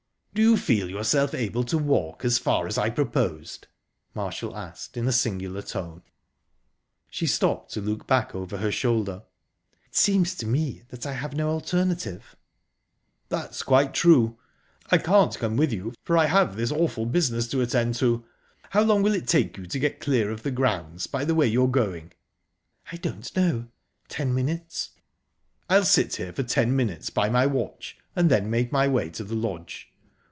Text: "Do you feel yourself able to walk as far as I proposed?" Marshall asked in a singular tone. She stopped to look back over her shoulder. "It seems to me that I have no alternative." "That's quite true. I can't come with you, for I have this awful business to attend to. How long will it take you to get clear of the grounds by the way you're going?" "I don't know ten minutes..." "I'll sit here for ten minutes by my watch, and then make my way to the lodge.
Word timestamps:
"Do 0.33 0.41
you 0.41 0.55
feel 0.55 0.89
yourself 0.89 1.33
able 1.33 1.65
to 1.65 1.77
walk 1.77 2.23
as 2.23 2.37
far 2.37 2.65
as 2.65 2.77
I 2.77 2.89
proposed?" 2.89 3.67
Marshall 4.13 4.55
asked 4.55 4.95
in 4.95 5.05
a 5.05 5.11
singular 5.11 5.61
tone. 5.61 6.03
She 7.09 7.27
stopped 7.27 7.73
to 7.73 7.81
look 7.81 8.07
back 8.07 8.33
over 8.33 8.55
her 8.59 8.71
shoulder. 8.71 9.23
"It 9.85 9.93
seems 9.93 10.33
to 10.35 10.45
me 10.45 10.83
that 10.87 11.05
I 11.05 11.11
have 11.11 11.35
no 11.35 11.49
alternative." 11.49 12.37
"That's 13.27 13.61
quite 13.61 13.93
true. 13.93 14.39
I 14.89 14.99
can't 14.99 15.37
come 15.37 15.57
with 15.57 15.73
you, 15.73 15.93
for 16.01 16.17
I 16.17 16.27
have 16.27 16.55
this 16.55 16.71
awful 16.71 17.05
business 17.05 17.49
to 17.49 17.59
attend 17.59 17.95
to. 17.95 18.23
How 18.69 18.83
long 18.83 19.03
will 19.03 19.13
it 19.13 19.27
take 19.27 19.57
you 19.57 19.65
to 19.65 19.79
get 19.79 19.99
clear 19.99 20.31
of 20.31 20.43
the 20.43 20.49
grounds 20.51 21.07
by 21.07 21.25
the 21.25 21.35
way 21.35 21.45
you're 21.45 21.67
going?" 21.67 22.13
"I 22.89 22.95
don't 22.95 23.35
know 23.35 23.67
ten 24.07 24.33
minutes..." 24.33 24.91
"I'll 25.69 25.83
sit 25.83 26.15
here 26.15 26.31
for 26.31 26.43
ten 26.43 26.73
minutes 26.73 27.09
by 27.09 27.27
my 27.27 27.45
watch, 27.47 27.97
and 28.15 28.31
then 28.31 28.49
make 28.49 28.71
my 28.71 28.87
way 28.87 29.09
to 29.09 29.25
the 29.25 29.35
lodge. 29.35 29.89